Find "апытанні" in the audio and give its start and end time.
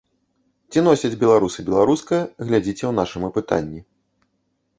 3.29-3.79